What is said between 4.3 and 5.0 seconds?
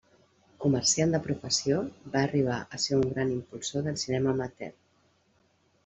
amateur.